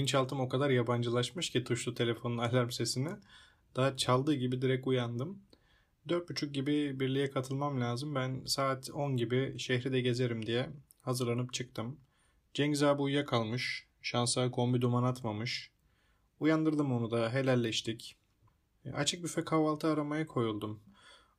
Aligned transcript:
bilinçaltım 0.00 0.40
o 0.40 0.48
kadar 0.48 0.70
yabancılaşmış 0.70 1.50
ki 1.50 1.64
tuşlu 1.64 1.94
telefonun 1.94 2.38
alarm 2.38 2.70
sesine. 2.70 3.10
Daha 3.76 3.96
çaldığı 3.96 4.34
gibi 4.34 4.62
direkt 4.62 4.86
uyandım. 4.86 5.42
4.30 6.08 6.46
gibi 6.46 7.00
birliğe 7.00 7.30
katılmam 7.30 7.80
lazım. 7.80 8.14
Ben 8.14 8.42
saat 8.46 8.90
10 8.90 9.16
gibi 9.16 9.58
şehri 9.58 9.92
de 9.92 10.00
gezerim 10.00 10.46
diye 10.46 10.70
hazırlanıp 11.02 11.52
çıktım. 11.52 12.00
Cengiz 12.54 12.82
abi 12.82 13.02
uyuyakalmış. 13.02 13.86
Şansa 14.02 14.50
kombi 14.50 14.80
duman 14.80 15.02
atmamış. 15.02 15.70
Uyandırdım 16.40 16.92
onu 16.92 17.10
da 17.10 17.32
helalleştik. 17.32 18.16
E, 18.84 18.90
açık 18.92 19.24
büfe 19.24 19.44
kahvaltı 19.44 19.86
aramaya 19.86 20.26
koyuldum. 20.26 20.80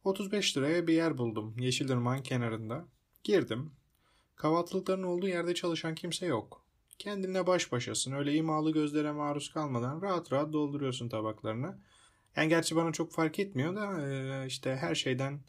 35 0.03 0.57
liraya 0.57 0.87
bir 0.87 0.93
yer 0.93 1.17
buldum 1.17 1.55
Yeşilırmak'ın 1.59 2.23
kenarında. 2.23 2.85
Girdim. 3.23 3.71
Kahvaltılıkların 4.35 5.03
olduğu 5.03 5.27
yerde 5.27 5.53
çalışan 5.53 5.95
kimse 5.95 6.25
yok. 6.25 6.60
Kendine 7.01 7.47
baş 7.47 7.71
başasın. 7.71 8.11
Öyle 8.11 8.33
imalı 8.33 8.71
gözlere 8.71 9.11
maruz 9.11 9.53
kalmadan 9.53 10.01
rahat 10.01 10.31
rahat 10.31 10.53
dolduruyorsun 10.53 11.09
tabaklarını. 11.09 11.77
Yani 12.35 12.49
gerçi 12.49 12.75
bana 12.75 12.91
çok 12.91 13.11
fark 13.11 13.39
etmiyor 13.39 13.75
da 13.75 14.09
e, 14.09 14.47
işte 14.47 14.75
her 14.75 14.95
şeyden 14.95 15.39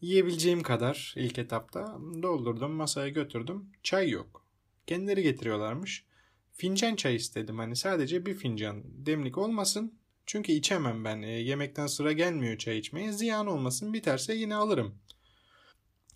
yiyebileceğim 0.00 0.62
kadar 0.62 1.14
ilk 1.16 1.38
etapta 1.38 1.98
doldurdum 2.22 2.72
masaya 2.72 3.08
götürdüm. 3.08 3.72
Çay 3.82 4.10
yok. 4.10 4.44
Kendileri 4.86 5.22
getiriyorlarmış. 5.22 6.04
Fincan 6.52 6.96
çay 6.96 7.16
istedim 7.16 7.58
hani 7.58 7.76
sadece 7.76 8.26
bir 8.26 8.34
fincan 8.34 8.82
demlik 8.86 9.38
olmasın. 9.38 9.98
Çünkü 10.26 10.52
içemem 10.52 11.04
ben. 11.04 11.22
E, 11.22 11.30
yemekten 11.30 11.86
sıra 11.86 12.12
gelmiyor 12.12 12.58
çay 12.58 12.78
içmeye. 12.78 13.12
Ziyan 13.12 13.46
olmasın 13.46 13.92
biterse 13.92 14.34
yine 14.34 14.54
alırım. 14.54 14.94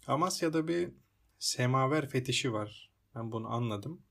Amasya'da 0.06 0.68
bir 0.68 0.90
semaver 1.38 2.08
fetişi 2.08 2.52
var. 2.52 2.90
Ben 3.14 3.32
bunu 3.32 3.48
anladım. 3.52 4.02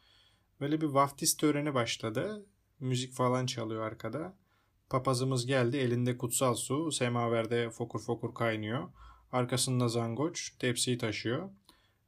Böyle 0.62 0.82
bir 0.82 0.88
vaftiz 0.88 1.38
töreni 1.38 1.74
başladı. 1.74 2.46
Müzik 2.80 3.14
falan 3.14 3.46
çalıyor 3.46 3.82
arkada. 3.84 4.38
Papazımız 4.90 5.46
geldi 5.46 5.78
elinde 5.78 6.18
kutsal 6.18 6.56
su. 6.56 6.92
Semaverde 6.92 7.70
fokur 7.70 8.00
fokur 8.00 8.34
kaynıyor. 8.34 8.90
Arkasında 9.32 9.88
zangoç 9.88 10.58
tepsiyi 10.60 10.98
taşıyor. 10.98 11.50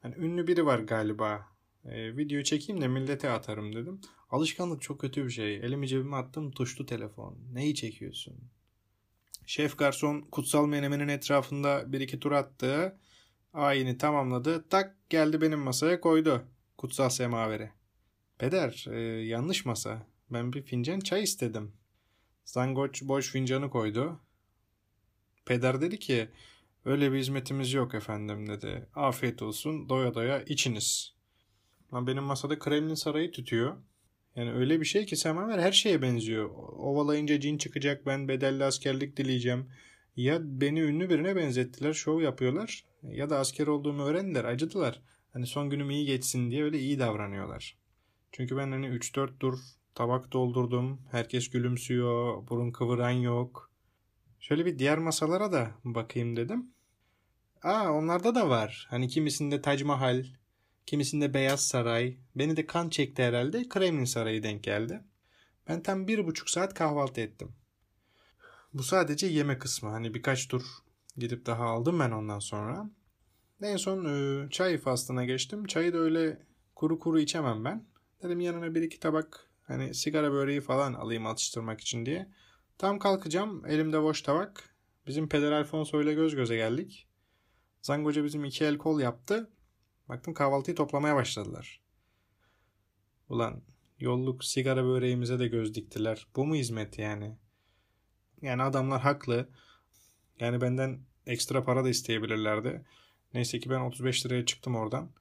Yani 0.03 0.15
ünlü 0.17 0.47
biri 0.47 0.65
var 0.65 0.79
galiba. 0.79 1.47
E, 1.85 2.17
video 2.17 2.43
çekeyim 2.43 2.81
de 2.81 2.87
millete 2.87 3.29
atarım 3.29 3.75
dedim. 3.75 4.01
Alışkanlık 4.29 4.81
çok 4.81 5.01
kötü 5.01 5.25
bir 5.25 5.29
şey. 5.29 5.55
Elimi 5.55 5.88
cebime 5.88 6.15
attım 6.15 6.51
tuşlu 6.51 6.85
telefon. 6.85 7.38
Neyi 7.53 7.75
çekiyorsun? 7.75 8.35
Şef 9.45 9.77
garson 9.77 10.21
kutsal 10.21 10.65
menemenin 10.65 11.07
etrafında 11.07 11.93
bir 11.93 12.01
iki 12.01 12.19
tur 12.19 12.31
attı. 12.31 12.97
Ayini 13.53 13.97
tamamladı. 13.97 14.69
Tak 14.69 15.09
geldi 15.09 15.41
benim 15.41 15.59
masaya 15.59 16.01
koydu. 16.01 16.43
Kutsal 16.77 17.09
semaveri. 17.09 17.82
Peder 18.37 18.85
e, 18.91 18.99
yanlış 19.25 19.65
masa. 19.65 20.07
Ben 20.29 20.53
bir 20.53 20.61
fincan 20.61 20.99
çay 20.99 21.23
istedim. 21.23 21.71
Zangoç 22.45 23.01
boş 23.03 23.31
fincanı 23.31 23.69
koydu. 23.69 24.19
Peder 25.45 25.81
dedi 25.81 25.99
ki 25.99 26.29
öyle 26.85 27.11
bir 27.11 27.17
hizmetimiz 27.17 27.73
yok 27.73 27.93
efendim 27.93 28.47
dedi. 28.47 28.87
Afiyet 28.95 29.41
olsun 29.41 29.89
doya 29.89 30.13
doya 30.13 30.41
içiniz. 30.41 31.13
Benim 31.91 32.23
masada 32.23 32.59
Kremlin 32.59 32.95
sarayı 32.95 33.31
tutuyor. 33.31 33.77
Yani 34.35 34.51
öyle 34.53 34.79
bir 34.79 34.85
şey 34.85 35.05
ki 35.05 35.15
Semaver 35.15 35.59
her 35.59 35.71
şeye 35.71 36.01
benziyor. 36.01 36.49
Ovalayınca 36.77 37.39
cin 37.39 37.57
çıkacak 37.57 38.05
ben 38.05 38.27
bedelli 38.27 38.63
askerlik 38.63 39.17
dileyeceğim. 39.17 39.69
Ya 40.15 40.39
beni 40.41 40.81
ünlü 40.81 41.09
birine 41.09 41.35
benzettiler 41.35 41.93
şov 41.93 42.22
yapıyorlar 42.22 42.85
ya 43.03 43.29
da 43.29 43.39
asker 43.39 43.67
olduğumu 43.67 44.03
öğrendiler 44.03 44.43
acıdılar. 44.45 45.01
Hani 45.33 45.47
son 45.47 45.69
günüm 45.69 45.89
iyi 45.89 46.05
geçsin 46.05 46.51
diye 46.51 46.63
öyle 46.63 46.79
iyi 46.79 46.99
davranıyorlar. 46.99 47.82
Çünkü 48.33 48.57
ben 48.57 48.71
hani 48.71 48.88
3-4 48.88 49.39
dur 49.39 49.59
tabak 49.95 50.31
doldurdum. 50.31 51.01
Herkes 51.11 51.49
gülümsüyor. 51.49 52.47
Burun 52.47 52.71
kıvıran 52.71 53.11
yok. 53.11 53.71
Şöyle 54.39 54.66
bir 54.66 54.79
diğer 54.79 54.97
masalara 54.97 55.51
da 55.51 55.71
bakayım 55.83 56.35
dedim. 56.35 56.72
Aa 57.63 57.91
onlarda 57.91 58.35
da 58.35 58.49
var. 58.49 58.88
Hani 58.89 59.07
kimisinde 59.07 59.61
Tac 59.61 59.83
Mahal, 59.83 60.25
kimisinde 60.85 61.33
Beyaz 61.33 61.67
Saray. 61.67 62.17
Beni 62.35 62.57
de 62.57 62.66
kan 62.66 62.89
çekti 62.89 63.23
herhalde. 63.23 63.69
Kremlin 63.69 64.05
Sarayı 64.05 64.43
denk 64.43 64.63
geldi. 64.63 65.03
Ben 65.67 65.83
tam 65.83 66.07
bir 66.07 66.25
buçuk 66.25 66.49
saat 66.49 66.73
kahvaltı 66.73 67.22
ettim. 67.22 67.51
Bu 68.73 68.83
sadece 68.83 69.27
yeme 69.27 69.59
kısmı. 69.59 69.89
Hani 69.89 70.13
birkaç 70.13 70.47
tur 70.47 70.63
gidip 71.17 71.45
daha 71.45 71.66
aldım 71.66 71.99
ben 71.99 72.11
ondan 72.11 72.39
sonra. 72.39 72.89
En 73.61 73.77
son 73.77 74.05
e, 74.05 74.49
çay 74.49 74.77
faslına 74.77 75.25
geçtim. 75.25 75.66
Çayı 75.66 75.93
da 75.93 75.97
öyle 75.97 76.39
kuru 76.75 76.99
kuru 76.99 77.19
içemem 77.19 77.66
ben. 77.66 77.92
Dedim 78.23 78.39
yanına 78.39 78.75
bir 78.75 78.81
iki 78.81 79.00
tabak 79.00 79.50
hani 79.63 79.94
sigara 79.94 80.31
böreği 80.31 80.61
falan 80.61 80.94
alayım 80.94 81.25
atıştırmak 81.25 81.81
için 81.81 82.06
diye. 82.06 82.29
Tam 82.78 83.00
kalkacağım 83.00 83.66
elimde 83.66 84.01
boş 84.01 84.22
tabak. 84.22 84.75
Bizim 85.07 85.29
Peder 85.29 85.51
Alfonso 85.51 86.01
ile 86.01 86.13
göz 86.13 86.35
göze 86.35 86.56
geldik. 86.56 87.07
Zangoca 87.81 88.23
bizim 88.23 88.45
iki 88.45 88.66
el 88.66 88.78
kol 88.78 89.00
yaptı. 89.00 89.50
Baktım 90.09 90.34
kahvaltıyı 90.34 90.75
toplamaya 90.75 91.16
başladılar. 91.16 91.81
Ulan 93.29 93.61
yolluk 94.00 94.44
sigara 94.44 94.85
böreğimize 94.85 95.40
de 95.40 95.47
göz 95.47 95.75
diktiler. 95.75 96.28
Bu 96.35 96.45
mu 96.45 96.55
hizmet 96.55 97.00
yani? 97.00 97.38
Yani 98.41 98.63
adamlar 98.63 99.01
haklı. 99.01 99.50
Yani 100.40 100.61
benden 100.61 101.00
ekstra 101.25 101.63
para 101.63 101.84
da 101.84 101.90
isteyebilirlerdi. 101.90 102.85
Neyse 103.34 103.59
ki 103.59 103.69
ben 103.69 103.79
35 103.79 104.25
liraya 104.25 104.45
çıktım 104.45 104.75
oradan. 104.75 105.11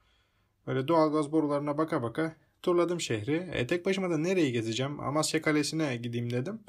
Böyle 0.66 0.88
doğalgaz 0.88 1.32
borularına 1.32 1.78
baka 1.78 2.02
baka 2.02 2.41
turladım 2.62 3.00
şehri. 3.00 3.50
E, 3.52 3.66
tek 3.66 3.86
başıma 3.86 4.10
da 4.10 4.18
nereyi 4.18 4.52
gezeceğim? 4.52 5.00
Amasya 5.00 5.42
Kalesi'ne 5.42 5.96
gideyim 5.96 6.30
dedim. 6.30 6.60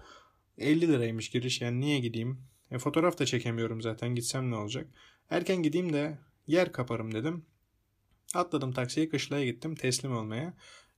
50 0.57 0.87
liraymış 0.87 1.29
giriş 1.29 1.61
yani 1.61 1.79
niye 1.79 1.99
gideyim? 1.99 2.41
E, 2.71 2.77
fotoğraf 2.77 3.19
da 3.19 3.25
çekemiyorum 3.25 3.81
zaten 3.81 4.15
gitsem 4.15 4.51
ne 4.51 4.55
olacak? 4.55 4.87
Erken 5.29 5.63
gideyim 5.63 5.93
de 5.93 6.17
yer 6.47 6.71
kaparım 6.71 7.13
dedim. 7.13 7.45
Atladım 8.35 8.71
taksiye 8.71 9.09
kışlaya 9.09 9.45
gittim 9.45 9.75
teslim 9.75 10.17
olmaya. 10.17 10.53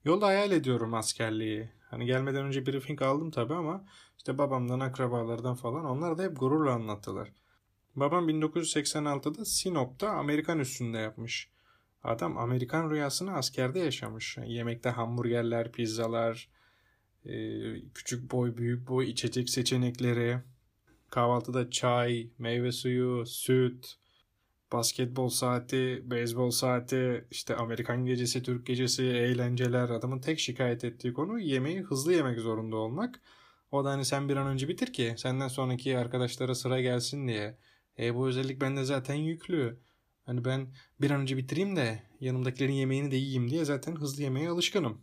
Yolda 0.06 0.28
hayal 0.28 0.52
ediyorum 0.52 0.94
askerliği. 0.94 1.70
Hani 1.90 2.06
gelmeden 2.06 2.46
önce 2.46 2.66
briefing 2.66 3.02
aldım 3.02 3.32
tabi 3.32 3.54
ama 3.54 3.86
işte 4.18 4.38
babamdan, 4.38 4.80
akrabalardan 4.80 5.56
falan 5.56 5.86
onlar 5.86 6.18
da 6.18 6.24
hep 6.24 6.40
gururla 6.40 6.72
anlattılar. 6.72 7.32
Babam 7.96 8.30
1986'da 8.30 9.46
Sinop'ta 9.46 10.10
Amerikan 10.10 10.60
üstünde 10.60 10.98
yapmış. 10.98 11.50
Adam 12.06 12.38
Amerikan 12.38 12.90
rüyasını 12.92 13.34
askerde 13.34 13.80
yaşamış. 13.80 14.38
Yemekte 14.46 14.90
hamburgerler, 14.90 15.72
pizzalar, 15.72 16.50
küçük 17.94 18.32
boy, 18.32 18.58
büyük 18.58 18.88
boy 18.88 19.10
içecek 19.10 19.50
seçenekleri, 19.50 20.38
kahvaltıda 21.10 21.70
çay, 21.70 22.30
meyve 22.38 22.72
suyu, 22.72 23.26
süt, 23.26 23.96
basketbol 24.72 25.30
saati, 25.30 26.02
beyzbol 26.06 26.50
saati, 26.50 27.26
işte 27.32 27.56
Amerikan 27.56 28.06
gecesi, 28.06 28.44
Türk 28.44 28.66
gecesi, 28.66 29.04
eğlenceler. 29.04 29.90
Adamın 29.90 30.20
tek 30.20 30.40
şikayet 30.40 30.84
ettiği 30.84 31.14
konu 31.14 31.40
yemeği 31.40 31.82
hızlı 31.82 32.14
yemek 32.14 32.40
zorunda 32.40 32.76
olmak. 32.76 33.22
O 33.72 33.86
da 33.86 33.90
hani 33.90 34.06
sen 34.06 34.30
bir 34.30 34.38
an 34.38 34.48
önce 34.48 34.68
bitir 34.68 34.94
ki 34.94 35.14
senden 35.18 35.48
sonraki 35.48 35.98
arkadaşlara 35.98 36.56
sıra 36.56 36.82
gelsin 36.82 37.28
diye. 37.28 37.58
E 38.00 38.16
bu 38.16 38.28
özellik 38.28 38.62
bende 38.62 38.84
zaten 38.84 39.16
yüklü. 39.16 39.80
Hani 40.26 40.46
ben 40.46 40.74
bir 41.02 41.12
an 41.12 41.22
önce 41.22 41.38
bitireyim 41.38 41.76
de 41.76 42.04
yanımdakilerin 42.20 42.74
yemeğini 42.74 43.12
de 43.12 43.16
yiyeyim 43.16 43.50
diye 43.50 43.66
zaten 43.66 43.96
hızlı 43.96 44.24
yemeye 44.24 44.50
alışkınım. 44.50 45.02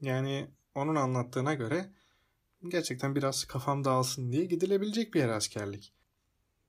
Yani 0.00 0.50
onun 0.74 0.94
anlattığına 0.94 1.54
göre 1.54 1.90
gerçekten 2.68 3.14
biraz 3.16 3.44
kafam 3.44 3.84
dağılsın 3.84 4.32
diye 4.32 4.44
gidilebilecek 4.44 5.14
bir 5.14 5.20
yer 5.20 5.28
askerlik. 5.28 5.94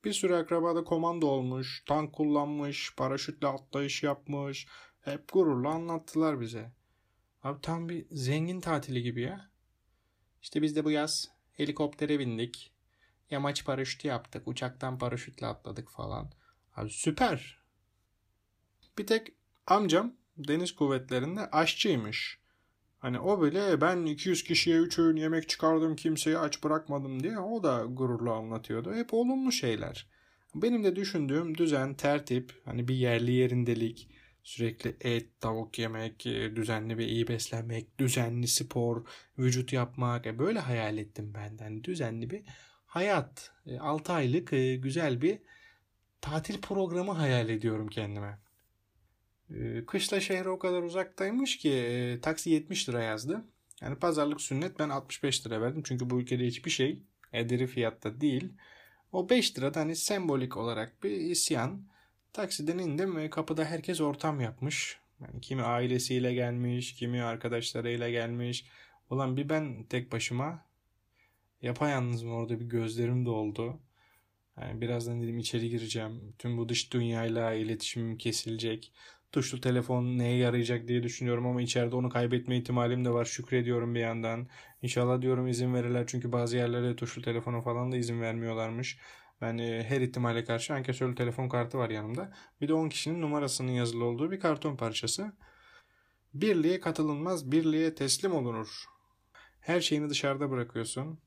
Bir 0.06 0.14
sürü 0.14 0.34
akrabada 0.34 0.84
komando 0.84 1.28
olmuş, 1.28 1.84
tank 1.86 2.14
kullanmış, 2.14 2.96
paraşütle 2.96 3.48
atlayış 3.48 4.04
yapmış. 4.04 4.68
Hep 5.02 5.34
gururla 5.34 5.70
anlattılar 5.70 6.42
bize. 6.42 6.72
Abi 7.44 7.62
tam 7.62 7.90
bir 7.90 8.06
zengin 8.12 8.62
tatili 8.62 9.02
gibi 9.04 9.22
ya. 9.22 9.52
İşte 10.42 10.62
biz 10.62 10.76
de 10.76 10.86
bu 10.86 10.92
yaz 10.92 11.28
helikoptere 11.52 12.20
bindik. 12.20 12.74
Yamaç 13.30 13.66
paraşütü 13.66 14.08
yaptık. 14.08 14.48
Uçaktan 14.48 14.98
paraşütle 14.98 15.48
atladık 15.48 15.90
falan. 15.90 16.32
Abi 16.76 16.90
süper. 16.90 17.61
Bir 19.02 19.08
tek 19.08 19.34
amcam 19.68 20.14
deniz 20.38 20.72
kuvvetlerinde 20.76 21.50
aşçıymış. 21.52 22.40
Hani 23.00 23.20
o 23.20 23.44
bile 23.44 23.82
ben 23.82 24.06
200 24.06 24.44
kişiye 24.44 24.78
3 24.78 25.00
öğün 25.00 25.16
yemek 25.16 25.50
çıkardım 25.50 25.96
kimseyi 25.96 26.38
aç 26.38 26.64
bırakmadım 26.64 27.24
diye 27.24 27.40
o 27.40 27.64
da 27.64 27.86
gururla 27.90 28.34
anlatıyordu. 28.34 28.94
Hep 28.94 29.14
olumlu 29.14 29.52
şeyler. 29.52 30.08
Benim 30.56 30.84
de 30.84 30.96
düşündüğüm 30.96 31.58
düzen, 31.58 31.94
tertip, 31.94 32.62
hani 32.66 32.88
bir 32.88 32.96
yerli 32.96 33.32
yerindelik, 33.32 34.10
sürekli 34.44 34.96
et, 35.02 35.42
tavuk 35.42 35.80
yemek, 35.80 36.26
e, 36.26 36.56
düzenli 36.56 36.98
ve 36.98 37.06
iyi 37.06 37.28
beslenmek, 37.28 38.00
düzenli 38.00 38.48
spor, 38.48 39.06
vücut 39.38 39.74
yapmak. 39.74 40.28
E, 40.28 40.40
böyle 40.40 40.60
hayal 40.60 40.98
ettim 40.98 41.34
benden. 41.34 41.84
Düzenli 41.84 42.30
bir 42.30 42.42
hayat. 42.86 43.52
6 43.80 44.12
e, 44.12 44.16
aylık 44.16 44.50
güzel 44.84 45.22
bir 45.22 45.40
tatil 46.22 46.62
programı 46.62 47.12
hayal 47.12 47.50
ediyorum 47.50 47.88
kendime. 47.88 48.51
Kışla 49.88 50.20
şehre 50.20 50.50
o 50.50 50.60
kadar 50.60 50.84
uzaktaymış 50.84 51.58
ki 51.58 52.20
taksi 52.22 52.50
70 52.50 52.90
lira 52.90 53.04
yazdı. 53.04 53.46
Yani 53.82 53.96
pazarlık 53.96 54.42
sünnet 54.42 54.80
ben 54.80 54.90
65 54.90 55.46
lira 55.46 55.62
verdim. 55.62 55.84
Çünkü 55.86 56.10
bu 56.10 56.22
ülkede 56.22 56.46
hiçbir 56.46 56.72
şey 56.72 57.04
ederi 57.34 57.68
fiyatta 57.68 58.22
değil. 58.22 58.54
O 59.12 59.30
5 59.30 59.58
lira 59.58 59.74
da 59.74 59.80
hani 59.80 59.96
sembolik 59.96 60.58
olarak 60.58 61.04
bir 61.04 61.12
isyan. 61.12 61.88
Taksiden 62.34 62.78
indim 62.78 63.16
ve 63.16 63.30
kapıda 63.30 63.66
herkes 63.66 64.02
ortam 64.02 64.42
yapmış. 64.42 65.00
Yani 65.22 65.42
kimi 65.42 65.64
ailesiyle 65.64 66.34
gelmiş, 66.34 66.96
kimi 66.96 67.24
arkadaşlarıyla 67.24 68.10
gelmiş. 68.10 68.66
Ulan 69.10 69.38
bir 69.38 69.50
ben 69.50 69.84
tek 69.84 70.12
başıma 70.12 70.66
yapayalnız 71.62 72.24
mı 72.24 72.34
orada 72.34 72.60
bir 72.60 72.66
gözlerim 72.66 73.26
doldu. 73.26 73.80
Yani 74.62 74.82
birazdan 74.82 75.22
dedim 75.22 75.40
içeri 75.40 75.70
gireceğim. 75.70 76.34
Tüm 76.40 76.58
bu 76.58 76.70
dış 76.70 76.94
dünyayla 76.94 77.54
iletişimim 77.54 78.18
kesilecek. 78.18 78.94
Tuşlu 79.32 79.62
telefon 79.62 80.18
neye 80.18 80.38
yarayacak 80.38 80.88
diye 80.88 81.04
düşünüyorum 81.04 81.46
ama 81.46 81.62
içeride 81.62 81.96
onu 81.96 82.10
kaybetme 82.10 82.58
ihtimalim 82.58 83.06
de 83.06 83.10
var. 83.10 83.26
Şükrediyorum 83.26 83.96
bir 83.96 84.00
yandan. 84.00 84.48
İnşallah 84.82 85.22
diyorum 85.22 85.48
izin 85.48 85.74
verirler 85.74 86.08
çünkü 86.08 86.32
bazı 86.32 86.58
yerlerde 86.58 86.96
tuşlu 86.96 87.22
telefonu 87.22 87.62
falan 87.62 87.92
da 87.92 87.98
izin 87.98 88.22
vermiyorlarmış. 88.22 88.98
Ben 89.42 89.58
e, 89.58 89.84
her 89.84 90.02
ihtimale 90.02 90.44
karşı 90.44 90.74
ankesörlü 90.74 91.16
telefon 91.16 91.50
kartı 91.50 91.78
var 91.78 91.90
yanımda. 91.90 92.34
Bir 92.62 92.68
de 92.68 92.74
10 92.74 92.90
kişinin 92.90 93.22
numarasının 93.22 93.72
yazılı 93.72 94.06
olduğu 94.06 94.32
bir 94.32 94.40
karton 94.40 94.76
parçası. 94.76 95.34
Birliğe 96.34 96.80
katılınmaz, 96.80 97.52
birliğe 97.52 97.96
teslim 97.96 98.34
olunur. 98.34 98.86
Her 99.62 99.82
şeyini 99.82 100.10
dışarıda 100.10 100.52
bırakıyorsun. 100.52 101.20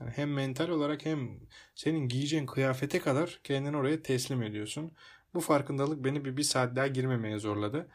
Yani 0.00 0.10
hem 0.16 0.32
mental 0.32 0.68
olarak 0.68 1.06
hem 1.06 1.40
senin 1.74 2.08
giyeceğin 2.08 2.46
kıyafete 2.46 2.98
kadar 2.98 3.40
kendini 3.44 3.76
oraya 3.76 4.02
teslim 4.02 4.42
ediyorsun. 4.42 4.92
Bu 5.34 5.40
farkındalık 5.40 6.04
beni 6.04 6.24
bir, 6.24 6.36
bir 6.36 6.42
saat 6.42 6.76
daha 6.76 6.86
girmemeye 6.86 7.38
zorladı. 7.38 7.88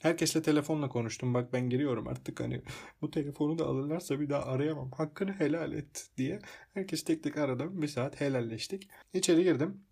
Herkesle 0.00 0.42
telefonla 0.42 0.88
konuştum. 0.88 1.34
Bak 1.34 1.52
ben 1.52 1.70
giriyorum 1.70 2.08
artık 2.08 2.40
hani 2.40 2.62
bu 3.02 3.10
telefonu 3.10 3.58
da 3.58 3.66
alırlarsa 3.66 4.20
bir 4.20 4.30
daha 4.30 4.42
arayamam. 4.42 4.90
Hakkını 4.90 5.32
helal 5.32 5.72
et 5.72 6.08
diye. 6.16 6.38
Herkes 6.74 7.04
tek 7.04 7.22
tek 7.22 7.36
aradım. 7.36 7.82
Bir 7.82 7.88
saat 7.88 8.20
helalleştik. 8.20 8.88
İçeri 9.14 9.44
girdim. 9.44 9.84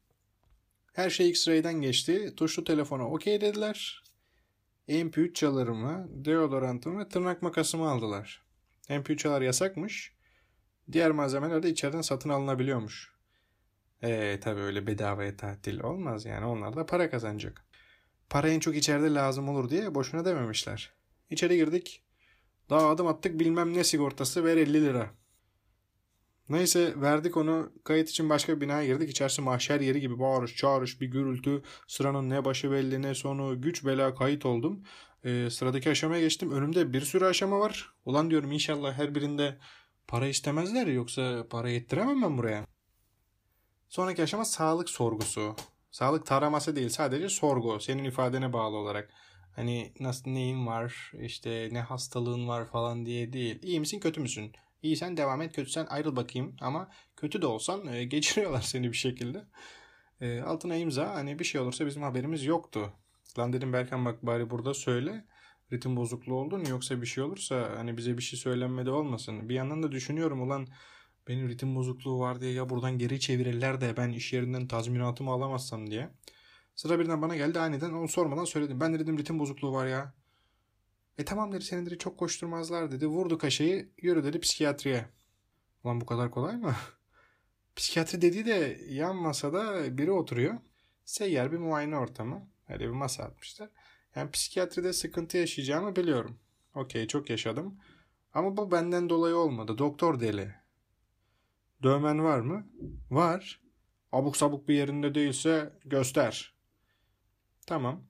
Her 0.93 1.11
şey 1.11 1.31
X-Ray'den 1.31 1.75
geçti. 1.75 2.35
Tuşlu 2.37 2.65
telefona 2.65 3.11
okey 3.11 3.41
dediler. 3.41 4.03
MP3 4.89 5.35
çalarımı, 5.35 6.07
deodorantımı 6.11 7.01
ve 7.01 7.09
tırnak 7.09 7.43
makasımı 7.43 7.91
aldılar. 7.91 8.43
MP3 8.89 9.17
çalar 9.17 9.43
yasakmış. 9.43 10.13
Diğer 10.93 11.11
malzemeler 11.11 11.63
de 11.63 11.71
içeriden 11.71 12.01
satın 12.01 12.29
alınabiliyormuş. 12.29 13.18
Eee 14.03 14.41
tabi 14.41 14.61
öyle 14.61 14.87
bedavaya 14.87 15.37
tatil 15.37 15.81
olmaz 15.81 16.25
yani 16.25 16.47
onlar 16.47 16.77
da 16.77 16.87
para 16.87 17.11
kazanacak. 17.11 17.65
Para 18.31 18.49
en 18.49 18.61
çok 18.61 18.77
içeride 18.77 19.15
lazım 19.15 19.49
olur 19.49 19.71
diye 19.71 19.95
boşuna 19.95 20.25
dememişler. 20.25 20.93
İçeri 21.31 21.57
girdik. 21.57 22.03
Daha 22.71 22.89
adım 22.89 23.07
attık 23.07 23.41
bilmem 23.41 23.75
ne 23.75 23.85
sigortası 23.85 24.45
ver 24.45 24.57
50 24.57 24.85
lira. 24.85 25.11
Neyse 26.49 27.01
verdik 27.01 27.37
onu 27.37 27.73
kayıt 27.85 28.11
için 28.11 28.31
başka 28.31 28.57
bir 28.57 28.61
binaya 28.61 28.87
girdik. 28.87 29.11
İçerisi 29.11 29.43
mahşer 29.43 29.81
yeri 29.81 30.01
gibi 30.01 30.19
bağırış 30.19 30.57
çağırış 30.57 31.01
bir 31.01 31.07
gürültü. 31.07 31.63
Sıranın 31.87 32.31
ne 32.31 32.45
başı 32.45 32.71
belli 32.71 33.03
ne 33.03 33.15
sonu 33.15 33.61
güç 33.61 33.85
bela 33.85 34.15
kayıt 34.15 34.47
oldum. 34.47 34.83
Ee, 35.25 35.49
sıradaki 35.51 35.91
aşamaya 35.91 36.21
geçtim. 36.21 36.53
Önümde 36.53 36.93
bir 36.93 37.01
sürü 37.01 37.25
aşama 37.25 37.61
var. 37.61 37.93
Ulan 38.05 38.31
diyorum 38.31 38.53
inşallah 38.53 38.99
her 38.99 39.15
birinde 39.15 39.59
para 40.09 40.27
istemezler 40.27 40.87
yoksa 40.87 41.47
para 41.51 41.71
yettiremem 41.71 42.23
ben 42.23 42.39
buraya. 42.39 42.78
Sonraki 43.89 44.23
aşama 44.23 44.45
sağlık 44.45 44.91
sorgusu. 44.91 45.57
Sağlık 45.91 46.27
taraması 46.27 46.77
değil 46.77 46.89
sadece 46.89 47.29
sorgu. 47.29 47.81
Senin 47.81 48.05
ifadene 48.05 48.53
bağlı 48.53 48.77
olarak. 48.77 49.11
Hani 49.57 49.93
nasıl 50.01 50.31
neyin 50.31 50.67
var 50.67 51.13
işte 51.21 51.69
ne 51.73 51.81
hastalığın 51.81 52.49
var 52.49 52.67
falan 52.67 53.07
diye 53.07 53.33
değil. 53.33 53.63
İyi 53.63 53.81
misin 53.81 54.01
kötü 54.01 54.21
müsün? 54.21 54.53
İyisen 54.83 55.17
devam 55.17 55.43
et 55.43 55.57
kötüsen 55.57 55.87
ayrıl 55.87 56.17
bakayım. 56.17 56.57
Ama 56.61 56.91
kötü 57.17 57.43
de 57.43 57.47
olsan 57.47 57.87
e, 57.87 58.05
geçiriyorlar 58.15 58.61
seni 58.61 58.93
bir 58.93 58.97
şekilde. 58.97 59.45
E, 60.21 60.41
altına 60.41 60.77
imza 60.77 61.15
hani 61.15 61.39
bir 61.39 61.45
şey 61.45 61.61
olursa 61.61 61.87
bizim 61.87 62.03
haberimiz 62.03 62.45
yoktu. 62.45 62.93
Lan 63.39 63.53
dedim 63.53 63.73
Berkan 63.73 64.05
bak 64.05 64.27
bari 64.27 64.51
burada 64.51 64.75
söyle. 64.75 65.25
Ritim 65.73 65.97
bozukluğu 65.97 66.35
oldun 66.35 66.65
yoksa 66.65 67.01
bir 67.01 67.07
şey 67.07 67.25
olursa 67.25 67.71
hani 67.77 67.97
bize 67.97 68.19
bir 68.19 68.23
şey 68.23 68.39
söylenmedi 68.39 68.91
olmasın. 68.91 69.49
Bir 69.49 69.55
yandan 69.55 69.83
da 69.83 69.93
düşünüyorum 69.93 70.43
ulan 70.43 70.67
benim 71.29 71.49
ritim 71.49 71.77
bozukluğu 71.77 72.21
var 72.21 72.41
diye 72.41 72.53
ya 72.53 72.69
buradan 72.69 72.99
geri 72.99 73.21
çevirirler 73.21 73.81
de 73.81 73.97
ben 73.97 74.11
iş 74.11 74.33
yerinden 74.33 74.69
tazminatımı 74.69 75.31
alamazsam 75.31 75.91
diye. 75.91 76.11
Sıra 76.75 76.99
birden 76.99 77.23
bana 77.23 77.37
geldi 77.37 77.61
aniden 77.61 77.91
onu 77.91 78.09
sormadan 78.09 78.45
söyledim. 78.45 78.81
Ben 78.81 78.95
dedim 78.95 79.19
ritim 79.19 79.39
bozukluğu 79.39 79.73
var 79.73 79.87
ya. 79.87 80.15
E 81.19 81.25
tamam 81.25 81.53
dedi 81.53 81.87
dedi 81.87 81.99
çok 81.99 82.19
koşturmazlar 82.19 82.91
dedi. 82.91 83.07
Vurdu 83.07 83.39
kaşeyi 83.39 83.93
yürü 84.03 84.25
dedi 84.25 84.41
psikiyatriye. 84.41 85.09
Ulan 85.85 86.01
bu 86.01 86.07
kadar 86.07 86.31
kolay 86.31 86.57
mı? 86.57 86.75
Psikiyatri 87.77 88.23
dediği 88.23 88.47
de 88.47 88.81
yan 88.89 89.17
masada 89.17 89.99
biri 89.99 90.11
oturuyor. 90.11 90.55
Seyyar 91.05 91.53
bir 91.53 91.59
muayene 91.59 91.97
ortamı. 91.97 92.49
Öyle 92.69 92.85
bir 92.85 92.95
masa 92.95 93.25
atmışlar. 93.25 93.71
Yani 94.17 94.31
psikiyatride 94.31 94.93
sıkıntı 94.93 95.37
yaşayacağımı 95.37 95.97
biliyorum. 95.97 96.39
Okey 96.75 97.07
çok 97.07 97.31
yaşadım. 97.31 97.79
Ama 98.35 98.57
bu 98.57 98.71
benden 98.71 99.09
dolayı 99.09 99.37
olmadı. 99.37 99.79
Doktor 99.79 100.21
deli. 100.21 100.55
Dövmen 101.83 102.25
var 102.25 102.41
mı? 102.41 102.67
Var. 103.11 103.61
Abuk 104.13 104.37
sabuk 104.37 104.69
bir 104.69 104.75
yerinde 104.75 105.15
değilse 105.15 105.73
göster. 105.85 106.55
Tamam. 107.67 108.05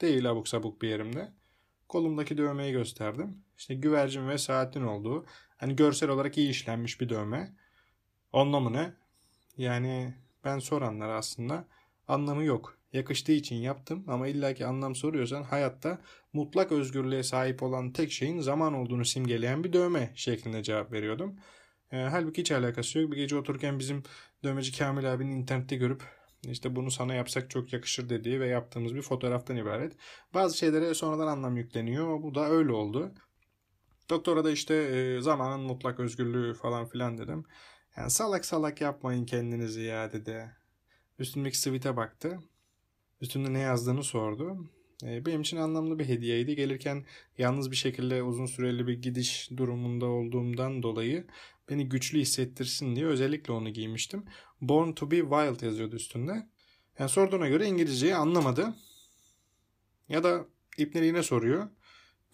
Değil 0.00 0.30
abuk 0.30 0.48
sabuk 0.48 0.82
bir 0.82 0.88
yerimde. 0.88 1.32
Kolumdaki 1.88 2.38
dövmeyi 2.38 2.72
gösterdim. 2.72 3.44
İşte 3.58 3.74
güvercin 3.74 4.28
ve 4.28 4.38
saatin 4.38 4.82
olduğu. 4.82 5.26
Hani 5.56 5.76
görsel 5.76 6.08
olarak 6.08 6.38
iyi 6.38 6.50
işlenmiş 6.50 7.00
bir 7.00 7.08
dövme. 7.08 7.56
Anlamı 8.32 8.72
ne? 8.72 8.94
Yani 9.56 10.14
ben 10.44 10.58
soranlar 10.58 11.08
aslında 11.08 11.64
anlamı 12.08 12.44
yok. 12.44 12.78
Yakıştığı 12.92 13.32
için 13.32 13.56
yaptım 13.56 14.04
ama 14.08 14.28
illaki 14.28 14.66
anlam 14.66 14.94
soruyorsan 14.94 15.42
hayatta 15.42 15.98
mutlak 16.32 16.72
özgürlüğe 16.72 17.22
sahip 17.22 17.62
olan 17.62 17.92
tek 17.92 18.12
şeyin 18.12 18.40
zaman 18.40 18.74
olduğunu 18.74 19.04
simgeleyen 19.04 19.64
bir 19.64 19.72
dövme 19.72 20.12
şeklinde 20.14 20.62
cevap 20.62 20.92
veriyordum. 20.92 21.38
E, 21.92 21.96
halbuki 21.96 22.40
hiç 22.40 22.52
alakası 22.52 22.98
yok. 22.98 23.12
Bir 23.12 23.16
gece 23.16 23.36
otururken 23.36 23.78
bizim 23.78 24.02
dövmeci 24.44 24.78
Kamil 24.78 25.12
abinin 25.12 25.36
internette 25.36 25.76
görüp 25.76 26.02
işte 26.48 26.76
bunu 26.76 26.90
sana 26.90 27.14
yapsak 27.14 27.50
çok 27.50 27.72
yakışır 27.72 28.08
dediği 28.08 28.40
ve 28.40 28.48
yaptığımız 28.48 28.94
bir 28.94 29.02
fotoğraftan 29.02 29.56
ibaret. 29.56 29.92
Bazı 30.34 30.58
şeylere 30.58 30.94
sonradan 30.94 31.26
anlam 31.26 31.56
yükleniyor. 31.56 32.22
Bu 32.22 32.34
da 32.34 32.48
öyle 32.50 32.72
oldu. 32.72 33.12
Doktora 34.10 34.44
da 34.44 34.50
işte 34.50 34.74
e, 34.74 35.20
zamanın 35.20 35.60
mutlak 35.60 36.00
özgürlüğü 36.00 36.54
falan 36.54 36.86
filan 36.86 37.18
dedim. 37.18 37.44
Yani 37.96 38.10
salak 38.10 38.44
salak 38.44 38.80
yapmayın 38.80 39.26
kendinizi 39.26 39.82
ya 39.82 40.12
dedi. 40.12 40.50
Üstündeki 41.18 41.58
tweet'e 41.58 41.96
baktı. 41.96 42.38
Üstünde 43.20 43.52
ne 43.52 43.58
yazdığını 43.58 44.02
sordu. 44.02 44.70
E, 45.04 45.26
benim 45.26 45.40
için 45.40 45.56
anlamlı 45.56 45.98
bir 45.98 46.08
hediyeydi. 46.08 46.56
Gelirken 46.56 47.04
yalnız 47.38 47.70
bir 47.70 47.76
şekilde 47.76 48.22
uzun 48.22 48.46
süreli 48.46 48.86
bir 48.86 49.02
gidiş 49.02 49.50
durumunda 49.56 50.06
olduğumdan 50.06 50.82
dolayı 50.82 51.26
beni 51.72 51.88
güçlü 51.88 52.18
hissettirsin 52.18 52.96
diye 52.96 53.06
özellikle 53.06 53.52
onu 53.52 53.70
giymiştim. 53.70 54.24
Born 54.60 54.92
to 54.92 55.10
be 55.10 55.20
Wild 55.20 55.62
yazıyordu 55.62 55.96
üstünde. 55.96 56.48
Yani 56.98 57.10
sorduğuna 57.10 57.48
göre 57.48 57.66
İngilizceyi 57.66 58.16
anlamadı. 58.16 58.74
Ya 60.08 60.24
da 60.24 60.44
İbneli 60.78 61.06
yine 61.06 61.22
soruyor. 61.22 61.68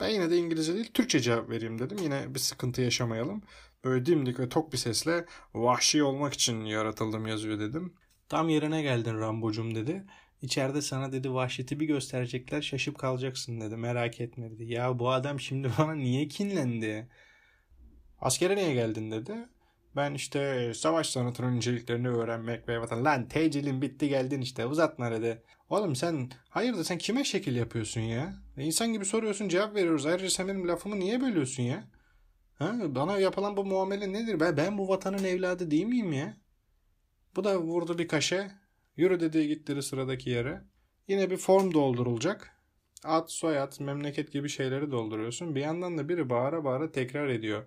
Ben 0.01 0.09
yine 0.09 0.31
de 0.31 0.37
İngilizce 0.37 0.75
değil 0.75 0.91
Türkçe 0.95 1.21
cevap 1.21 1.51
vereyim 1.51 1.79
dedim. 1.79 1.99
Yine 2.03 2.35
bir 2.35 2.39
sıkıntı 2.39 2.83
yaşamayalım. 2.83 3.43
Böyle 3.85 4.07
dimdik 4.07 4.41
ve 4.41 4.49
tok 4.49 4.73
bir 4.73 4.79
sesle 4.79 5.27
vahşi 5.55 6.03
olmak 6.03 6.35
için 6.35 6.65
yaratıldım 6.65 7.27
yazıyor 7.27 7.61
dedim. 7.61 7.95
Tam 8.29 8.49
yerine 8.49 8.83
geldin 8.83 9.19
Rambocum 9.19 9.75
dedi. 9.75 10.05
İçeride 10.43 10.83
sana 10.83 11.13
dedi 11.13 11.33
vahşeti 11.33 11.81
bir 11.81 11.87
gösterecekler 11.87 12.63
şaşıp 12.63 12.99
kalacaksın 12.99 13.61
dedi 13.61 13.77
merak 13.77 14.21
etme 14.21 14.51
dedi. 14.51 14.65
Ya 14.65 14.99
bu 14.99 15.11
adam 15.11 15.41
şimdi 15.41 15.71
bana 15.79 15.95
niye 15.95 16.29
kinlendi? 16.29 17.09
Askere 18.21 18.57
niye 18.57 18.75
geldin 18.75 19.11
dedi. 19.11 19.49
Ben 19.97 20.15
işte 20.15 20.73
savaş 20.75 21.11
sanatının 21.11 21.57
inceliklerini 21.57 22.09
öğrenmek 22.09 22.69
ve 22.69 22.81
vatan. 22.81 23.05
Lan 23.05 23.29
tecilin 23.29 23.83
bitti 23.83 24.09
geldin 24.09 24.41
işte 24.41 24.67
uzatma 24.67 25.11
dedi. 25.11 25.43
Oğlum 25.71 25.97
sen 25.97 26.31
hayırdır 26.49 26.85
sen 26.85 26.99
kime 26.99 27.25
şekil 27.25 27.57
yapıyorsun 27.57 28.01
ya? 28.01 28.35
E 28.57 28.65
insan 28.65 28.93
gibi 28.93 29.05
soruyorsun 29.05 29.49
cevap 29.49 29.75
veriyoruz. 29.75 30.07
Ayrıca 30.07 30.31
sen 30.31 30.49
benim 30.49 30.69
lafımı 30.69 31.01
niye 31.01 31.21
bölüyorsun 31.21 31.63
ya? 31.63 31.85
Ha, 32.55 32.75
bana 32.85 33.19
yapılan 33.19 33.57
bu 33.57 33.65
muamele 33.65 34.13
nedir? 34.13 34.41
Ben, 34.41 34.57
ben 34.57 34.79
bu 34.79 34.89
vatanın 34.89 35.25
evladı 35.25 35.71
değil 35.71 35.87
miyim 35.87 36.13
ya? 36.13 36.37
Bu 37.37 37.45
da 37.45 37.59
vurdu 37.59 37.99
bir 37.99 38.09
kaşe. 38.09 38.51
Yürü 38.97 39.21
dedi 39.21 39.49
gitti 39.49 39.83
sıradaki 39.83 40.31
yere. 40.31 40.63
Yine 41.09 41.31
bir 41.31 41.37
form 41.37 41.75
doldurulacak. 41.75 42.53
Ad, 43.05 43.29
soyad, 43.29 43.81
memleket 43.81 44.33
gibi 44.33 44.49
şeyleri 44.49 44.91
dolduruyorsun. 44.91 45.55
Bir 45.55 45.61
yandan 45.61 45.99
da 45.99 46.09
biri 46.09 46.31
bağıra 46.31 46.65
bağıra 46.65 46.93
tekrar 46.93 47.29
ediyor. 47.29 47.67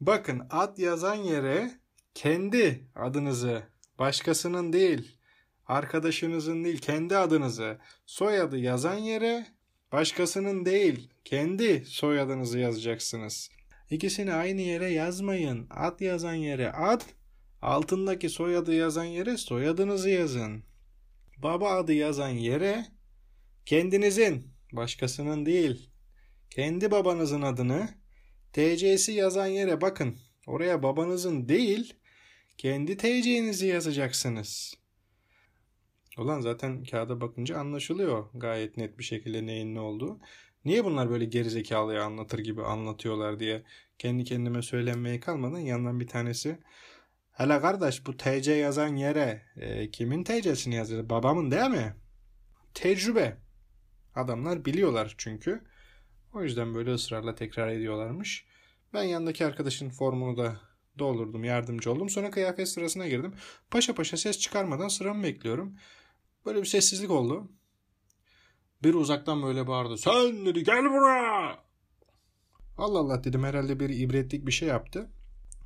Bakın 0.00 0.46
ad 0.50 0.78
yazan 0.78 1.14
yere 1.14 1.70
kendi 2.14 2.88
adınızı, 2.94 3.62
başkasının 3.98 4.72
değil, 4.72 5.18
arkadaşınızın 5.66 6.64
değil, 6.64 6.78
kendi 6.78 7.16
adınızı, 7.16 7.78
soyadı 8.06 8.58
yazan 8.58 8.98
yere 8.98 9.56
Başkasının 9.92 10.64
değil, 10.64 11.10
kendi 11.24 11.84
soyadınızı 11.86 12.58
yazacaksınız. 12.58 13.50
İkisini 13.90 14.32
aynı 14.32 14.60
yere 14.60 14.90
yazmayın. 14.90 15.66
Ad 15.70 16.00
yazan 16.00 16.34
yere 16.34 16.72
ad, 16.72 17.00
altındaki 17.62 18.28
soyadı 18.28 18.74
yazan 18.74 19.04
yere 19.04 19.36
soyadınızı 19.36 20.10
yazın. 20.10 20.64
Baba 21.38 21.70
adı 21.70 21.92
yazan 21.92 22.28
yere 22.28 22.86
kendinizin, 23.66 24.52
başkasının 24.72 25.46
değil, 25.46 25.90
kendi 26.50 26.90
babanızın 26.90 27.42
adını 27.42 27.88
TC'si 28.56 29.12
yazan 29.12 29.46
yere 29.46 29.80
bakın. 29.80 30.18
Oraya 30.46 30.82
babanızın 30.82 31.48
değil, 31.48 31.94
kendi 32.58 32.96
TC'nizi 32.96 33.66
yazacaksınız. 33.66 34.74
Ulan 36.18 36.40
zaten 36.40 36.84
kağıda 36.84 37.20
bakınca 37.20 37.58
anlaşılıyor 37.58 38.26
gayet 38.34 38.76
net 38.76 38.98
bir 38.98 39.04
şekilde 39.04 39.46
neyin 39.46 39.74
ne 39.74 39.80
olduğu. 39.80 40.20
Niye 40.64 40.84
bunlar 40.84 41.10
böyle 41.10 41.24
gerizekalıya 41.24 42.04
anlatır 42.04 42.38
gibi 42.38 42.62
anlatıyorlar 42.62 43.40
diye 43.40 43.62
kendi 43.98 44.24
kendime 44.24 44.62
söylenmeye 44.62 45.20
kalmadan 45.20 45.58
yandan 45.58 46.00
bir 46.00 46.06
tanesi 46.06 46.58
Hele 47.32 47.60
kardeş 47.60 48.06
bu 48.06 48.16
TC 48.16 48.52
yazan 48.52 48.96
yere 48.96 49.42
e, 49.56 49.90
kimin 49.90 50.24
TC'sini 50.24 50.74
yazıyor? 50.74 51.08
Babamın 51.08 51.50
değil 51.50 51.70
mi? 51.70 51.96
Tecrübe. 52.74 53.36
Adamlar 54.14 54.64
biliyorlar 54.64 55.14
çünkü. 55.18 55.62
O 56.36 56.42
yüzden 56.42 56.74
böyle 56.74 56.94
ısrarla 56.94 57.34
tekrar 57.34 57.68
ediyorlarmış. 57.68 58.44
Ben 58.94 59.02
yandaki 59.02 59.46
arkadaşın 59.46 59.90
formunu 59.90 60.36
da 60.36 60.60
doldurdum, 60.98 61.44
yardımcı 61.44 61.92
oldum. 61.92 62.10
Sonra 62.10 62.30
kıyafet 62.30 62.68
sırasına 62.68 63.08
girdim. 63.08 63.34
Paşa 63.70 63.94
paşa 63.94 64.16
ses 64.16 64.38
çıkarmadan 64.38 64.88
sıramı 64.88 65.22
bekliyorum. 65.22 65.76
Böyle 66.46 66.60
bir 66.60 66.66
sessizlik 66.66 67.10
oldu. 67.10 67.48
Bir 68.82 68.94
uzaktan 68.94 69.42
böyle 69.42 69.66
bağırdı. 69.66 69.98
Sen 69.98 70.46
dedi 70.46 70.64
gel 70.64 70.84
buraya. 70.84 71.58
Allah 72.78 72.98
Allah 72.98 73.24
dedim 73.24 73.44
herhalde 73.44 73.80
bir 73.80 73.88
ibretlik 73.88 74.46
bir 74.46 74.52
şey 74.52 74.68
yaptı. 74.68 75.10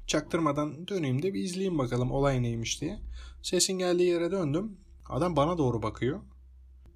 Çaktırmadan 0.06 0.88
döneyim 0.88 1.22
de 1.22 1.34
bir 1.34 1.44
izleyeyim 1.44 1.78
bakalım 1.78 2.10
olay 2.10 2.42
neymiş 2.42 2.80
diye. 2.80 2.98
Sesin 3.42 3.78
geldiği 3.78 4.08
yere 4.08 4.30
döndüm. 4.30 4.76
Adam 5.08 5.36
bana 5.36 5.58
doğru 5.58 5.82
bakıyor. 5.82 6.20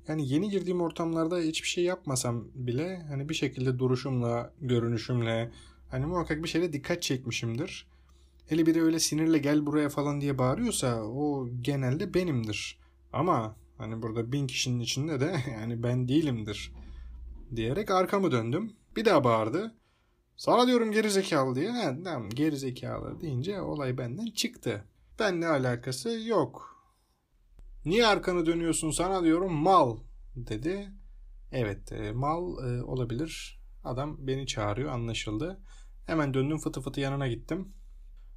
Yani 0.08 0.28
yeni 0.28 0.50
girdiğim 0.50 0.80
ortamlarda 0.80 1.38
hiçbir 1.38 1.68
şey 1.68 1.84
yapmasam 1.84 2.44
bile 2.54 3.02
hani 3.08 3.28
bir 3.28 3.34
şekilde 3.34 3.78
duruşumla, 3.78 4.52
görünüşümle 4.60 5.50
hani 5.90 6.06
muhakkak 6.06 6.42
bir 6.42 6.48
şeyle 6.48 6.72
dikkat 6.72 7.02
çekmişimdir. 7.02 7.86
Hele 8.46 8.66
biri 8.66 8.82
öyle 8.82 8.98
sinirle 8.98 9.38
gel 9.38 9.66
buraya 9.66 9.88
falan 9.88 10.20
diye 10.20 10.38
bağırıyorsa 10.38 11.02
o 11.02 11.48
genelde 11.60 12.14
benimdir. 12.14 12.78
Ama 13.12 13.56
hani 13.78 14.02
burada 14.02 14.32
bin 14.32 14.46
kişinin 14.46 14.80
içinde 14.80 15.20
de 15.20 15.36
yani 15.50 15.82
ben 15.82 16.08
değilimdir 16.08 16.72
diyerek 17.56 17.90
arkamı 17.90 18.32
döndüm. 18.32 18.72
Bir 18.96 19.04
daha 19.04 19.24
bağırdı. 19.24 19.74
Sana 20.36 20.66
diyorum 20.66 20.92
geri 20.92 21.10
zekalı 21.10 21.54
diye. 21.54 21.70
Ha, 21.70 21.96
tamam 22.04 22.30
geri 22.30 22.56
deyince 23.20 23.60
olay 23.60 23.98
benden 23.98 24.26
çıktı. 24.26 24.84
Benle 25.18 25.46
alakası 25.46 26.10
yok. 26.10 26.73
Niye 27.84 28.06
arkanı 28.06 28.46
dönüyorsun 28.46 28.90
sana 28.90 29.24
diyorum 29.24 29.52
mal 29.52 29.96
dedi. 30.36 30.88
Evet 31.52 31.92
e, 31.92 32.12
mal 32.12 32.42
e, 32.42 32.82
olabilir. 32.82 33.60
Adam 33.84 34.16
beni 34.18 34.46
çağırıyor 34.46 34.92
anlaşıldı. 34.92 35.60
Hemen 36.06 36.34
döndüm 36.34 36.58
fıtı 36.58 36.80
fıtı 36.80 37.00
yanına 37.00 37.28
gittim. 37.28 37.74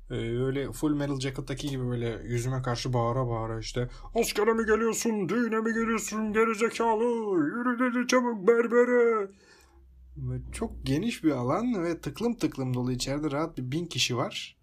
Ee, 0.10 0.16
öyle 0.16 0.72
full 0.72 0.96
metal 0.96 1.20
jacket'taki 1.20 1.70
gibi 1.70 1.88
böyle 1.88 2.22
yüzüme 2.24 2.62
karşı 2.62 2.94
bağıra 2.94 3.28
bağıra 3.28 3.60
işte 3.60 3.90
askere 4.16 4.54
mi 4.54 4.66
geliyorsun 4.66 5.30
düğüne 5.30 5.60
mi 5.60 5.74
geliyorsun 5.74 6.34
gerizekalı 6.34 7.04
yürü 7.46 7.80
dedi 7.80 8.08
çabuk 8.08 8.48
berbere 8.48 9.28
çok 10.52 10.86
geniş 10.86 11.24
bir 11.24 11.32
alan 11.32 11.84
ve 11.84 12.02
tıklım 12.02 12.34
tıklım 12.38 12.74
dolu 12.74 12.92
içeride 12.92 13.32
rahat 13.32 13.58
bir 13.58 13.72
bin 13.72 13.86
kişi 13.86 14.18
var. 14.18 14.58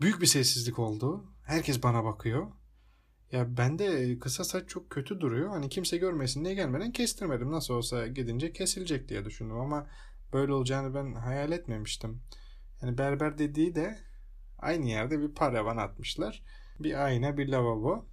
Büyük 0.00 0.20
bir 0.20 0.26
sessizlik 0.26 0.78
oldu. 0.78 1.24
Herkes 1.46 1.82
bana 1.82 2.04
bakıyor. 2.04 2.46
Ya 3.32 3.56
bende 3.56 4.18
kısa 4.18 4.44
saç 4.44 4.68
çok 4.68 4.90
kötü 4.90 5.20
duruyor. 5.20 5.48
Hani 5.50 5.68
kimse 5.68 5.96
görmesin 5.96 6.44
diye 6.44 6.54
gelmeden 6.54 6.92
kestirmedim. 6.92 7.50
Nasıl 7.52 7.74
olsa 7.74 8.06
gidince 8.06 8.52
kesilecek 8.52 9.08
diye 9.08 9.24
düşündüm 9.24 9.60
ama 9.60 9.86
böyle 10.32 10.52
olacağını 10.52 10.94
ben 10.94 11.14
hayal 11.14 11.52
etmemiştim. 11.52 12.20
Yani 12.82 12.98
berber 12.98 13.38
dediği 13.38 13.74
de 13.74 13.98
aynı 14.58 14.88
yerde 14.88 15.20
bir 15.20 15.34
paravan 15.34 15.76
atmışlar. 15.76 16.42
Bir 16.80 17.04
ayna, 17.04 17.36
bir 17.36 17.48
lavabo. 17.48 18.06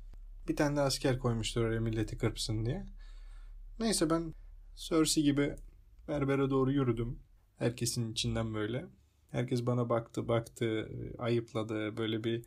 Bir 0.47 0.55
tane 0.55 0.75
de 0.75 0.81
asker 0.81 1.19
koymuşlar 1.19 1.61
oraya 1.63 1.79
milleti 1.79 2.17
kırpsın 2.17 2.65
diye. 2.65 2.85
Neyse 3.79 4.09
ben 4.09 4.33
Cersei 4.75 5.23
gibi 5.23 5.55
berbere 6.07 6.49
doğru 6.49 6.71
yürüdüm. 6.71 7.19
Herkesin 7.57 8.11
içinden 8.11 8.53
böyle. 8.53 8.85
Herkes 9.31 9.65
bana 9.65 9.89
baktı, 9.89 10.27
baktı, 10.27 10.89
ayıpladı. 11.17 11.97
Böyle 11.97 12.23
bir 12.23 12.45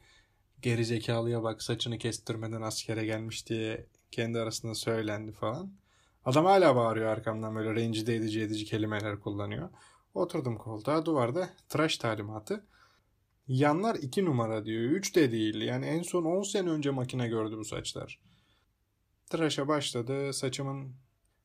geri 0.62 0.84
zekalıya 0.84 1.42
bak 1.42 1.62
saçını 1.62 1.98
kestirmeden 1.98 2.62
askere 2.62 3.04
gelmiş 3.04 3.48
diye 3.48 3.86
kendi 4.10 4.38
arasında 4.38 4.74
söylendi 4.74 5.32
falan. 5.32 5.72
Adam 6.24 6.44
hala 6.44 6.76
bağırıyor 6.76 7.06
arkamdan 7.06 7.54
böyle 7.54 7.74
rencide 7.74 8.16
edici 8.16 8.40
edici 8.40 8.64
kelimeler 8.64 9.20
kullanıyor. 9.20 9.70
Oturdum 10.14 10.56
koltuğa 10.58 11.06
duvarda 11.06 11.50
tıraş 11.68 11.98
talimatı. 11.98 12.64
Yanlar 13.48 13.94
2 13.94 14.24
numara 14.24 14.64
diyor. 14.64 14.82
3 14.90 15.16
de 15.16 15.32
değil. 15.32 15.60
Yani 15.60 15.86
en 15.86 16.02
son 16.02 16.24
10 16.24 16.42
sene 16.42 16.70
önce 16.70 16.90
makine 16.90 17.28
gördü 17.28 17.56
bu 17.58 17.64
saçlar. 17.64 18.20
Tıraşa 19.30 19.68
başladı. 19.68 20.32
Saçımın 20.32 20.94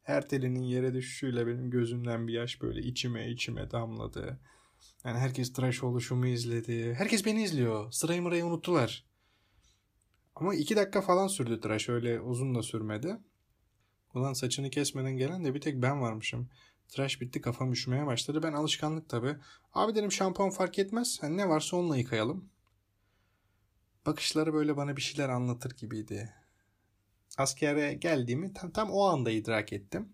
her 0.03 0.29
telinin 0.29 0.63
yere 0.63 0.93
düşüşüyle 0.93 1.47
benim 1.47 1.69
gözümden 1.71 2.27
bir 2.27 2.33
yaş 2.33 2.61
böyle 2.61 2.81
içime 2.81 3.29
içime 3.29 3.71
damladı. 3.71 4.39
Yani 5.05 5.19
herkes 5.19 5.53
tıraş 5.53 5.83
oluşumu 5.83 6.27
izledi. 6.27 6.93
Herkes 6.93 7.25
beni 7.25 7.43
izliyor. 7.43 7.91
Sırayı 7.91 8.21
mırayı 8.21 8.45
unuttular. 8.45 9.05
Ama 10.35 10.55
iki 10.55 10.75
dakika 10.75 11.01
falan 11.01 11.27
sürdü 11.27 11.59
tıraş. 11.59 11.89
Öyle 11.89 12.21
uzun 12.21 12.55
da 12.55 12.63
sürmedi. 12.63 13.17
Ulan 14.13 14.33
saçını 14.33 14.69
kesmeden 14.69 15.17
gelen 15.17 15.45
de 15.45 15.53
bir 15.55 15.61
tek 15.61 15.81
ben 15.81 16.01
varmışım. 16.01 16.49
Tıraş 16.87 17.21
bitti 17.21 17.41
kafam 17.41 17.71
üşümeye 17.71 18.05
başladı. 18.05 18.43
Ben 18.43 18.53
alışkanlık 18.53 19.09
tabi. 19.09 19.35
Abi 19.73 19.95
dedim 19.95 20.11
şampuan 20.11 20.49
fark 20.49 20.79
etmez. 20.79 21.17
Hani 21.21 21.37
ne 21.37 21.49
varsa 21.49 21.77
onunla 21.77 21.97
yıkayalım. 21.97 22.49
Bakışları 24.05 24.53
böyle 24.53 24.77
bana 24.77 24.97
bir 24.97 25.01
şeyler 25.01 25.29
anlatır 25.29 25.77
gibiydi. 25.77 26.33
Askere 27.37 27.93
geldiğimi 27.93 28.53
tam, 28.53 28.71
tam 28.71 28.91
o 28.91 29.03
anda 29.03 29.31
idrak 29.31 29.73
ettim. 29.73 30.13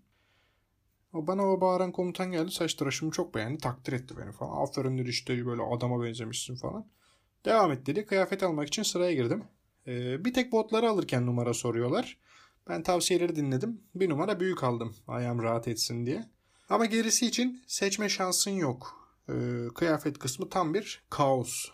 Bana 1.12 1.46
o 1.46 1.60
bağıran 1.60 1.92
komutan 1.92 2.32
geldi. 2.32 2.50
Saç 2.50 2.74
tıraşımı 2.74 3.12
çok 3.12 3.34
beğendi. 3.34 3.58
Takdir 3.58 3.92
etti 3.92 4.14
beni 4.16 4.32
falan. 4.32 4.62
Aferin 4.62 4.98
dedi 4.98 5.08
işte 5.08 5.46
böyle 5.46 5.62
adama 5.62 6.04
benzemişsin 6.04 6.56
falan. 6.56 6.86
Devam 7.44 7.72
et 7.72 7.86
dedi. 7.86 8.06
Kıyafet 8.06 8.42
almak 8.42 8.68
için 8.68 8.82
sıraya 8.82 9.14
girdim. 9.14 9.44
Ee, 9.86 10.24
bir 10.24 10.34
tek 10.34 10.52
botları 10.52 10.90
alırken 10.90 11.26
numara 11.26 11.54
soruyorlar. 11.54 12.18
Ben 12.68 12.82
tavsiyeleri 12.82 13.36
dinledim. 13.36 13.80
Bir 13.94 14.10
numara 14.10 14.40
büyük 14.40 14.64
aldım. 14.64 14.96
Ayağım 15.08 15.42
rahat 15.42 15.68
etsin 15.68 16.06
diye. 16.06 16.24
Ama 16.68 16.86
gerisi 16.86 17.26
için 17.26 17.62
seçme 17.66 18.08
şansın 18.08 18.50
yok. 18.50 19.10
Ee, 19.28 19.32
kıyafet 19.74 20.18
kısmı 20.18 20.48
tam 20.48 20.74
bir 20.74 21.02
kaos. 21.10 21.66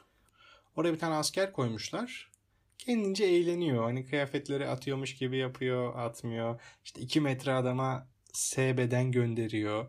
Oraya 0.76 0.94
bir 0.94 0.98
tane 0.98 1.14
asker 1.14 1.52
koymuşlar. 1.52 2.30
Kendince 2.78 3.24
eğleniyor. 3.24 3.84
Hani 3.84 4.06
kıyafetleri 4.06 4.68
atıyormuş 4.68 5.16
gibi 5.16 5.36
yapıyor, 5.36 5.98
atmıyor. 5.98 6.60
İşte 6.84 7.00
iki 7.00 7.20
metre 7.20 7.52
adama 7.52 8.08
S 8.36 8.76
beden 8.76 9.12
gönderiyor. 9.12 9.86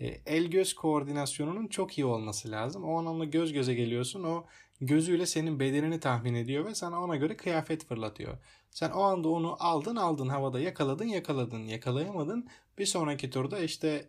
E, 0.00 0.06
el 0.06 0.44
göz 0.44 0.74
koordinasyonunun 0.74 1.66
çok 1.66 1.98
iyi 1.98 2.04
olması 2.04 2.50
lazım. 2.50 2.84
O 2.84 2.98
an 2.98 3.06
onunla 3.06 3.24
göz 3.24 3.52
göze 3.52 3.74
geliyorsun. 3.74 4.24
O 4.24 4.46
gözüyle 4.80 5.26
senin 5.26 5.60
bedenini 5.60 6.00
tahmin 6.00 6.34
ediyor 6.34 6.66
ve 6.66 6.74
sana 6.74 7.02
ona 7.02 7.16
göre 7.16 7.36
kıyafet 7.36 7.86
fırlatıyor. 7.86 8.38
Sen 8.70 8.90
o 8.90 9.02
anda 9.02 9.28
onu 9.28 9.56
aldın 9.58 9.96
aldın 9.96 10.28
havada 10.28 10.60
yakaladın 10.60 11.04
yakaladın 11.04 11.62
yakalayamadın. 11.62 12.48
Bir 12.78 12.86
sonraki 12.86 13.30
turda 13.30 13.58
işte 13.58 14.08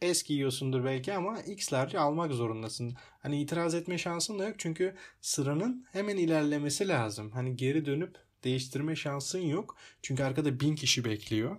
S 0.00 0.26
giyiyorsundur 0.26 0.84
belki 0.84 1.14
ama 1.14 1.40
X'lerce 1.40 1.98
almak 1.98 2.32
zorundasın. 2.32 2.96
Hani 3.18 3.42
itiraz 3.42 3.74
etme 3.74 3.98
şansın 3.98 4.38
da 4.38 4.48
yok 4.48 4.54
çünkü 4.58 4.96
sıranın 5.20 5.86
hemen 5.92 6.16
ilerlemesi 6.16 6.88
lazım. 6.88 7.30
Hani 7.30 7.56
geri 7.56 7.86
dönüp 7.86 8.16
değiştirme 8.44 8.96
şansın 8.96 9.38
yok. 9.40 9.76
Çünkü 10.02 10.22
arkada 10.22 10.60
bin 10.60 10.74
kişi 10.74 11.04
bekliyor. 11.04 11.56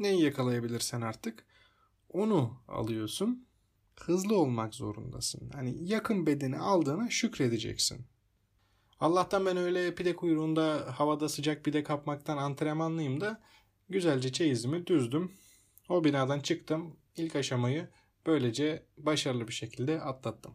Neyi 0.00 0.22
yakalayabilirsen 0.22 1.00
artık 1.00 1.44
onu 2.08 2.62
alıyorsun. 2.68 3.46
Hızlı 4.00 4.36
olmak 4.38 4.74
zorundasın. 4.74 5.50
Hani 5.54 5.76
yakın 5.80 6.26
bedeni 6.26 6.58
aldığına 6.58 7.10
şükredeceksin. 7.10 8.06
Allah'tan 9.00 9.46
ben 9.46 9.56
öyle 9.56 9.94
pide 9.94 10.16
kuyruğunda 10.16 10.94
havada 10.98 11.28
sıcak 11.28 11.64
pide 11.64 11.82
kapmaktan 11.82 12.36
antrenmanlıyım 12.36 13.20
da 13.20 13.40
güzelce 13.88 14.32
çeyizimi 14.32 14.86
düzdüm. 14.86 15.32
O 15.88 16.04
binadan 16.04 16.40
çıktım. 16.40 16.96
İlk 17.16 17.36
aşamayı 17.36 17.88
böylece 18.26 18.86
başarılı 18.98 19.48
bir 19.48 19.52
şekilde 19.52 20.00
atlattım. 20.00 20.54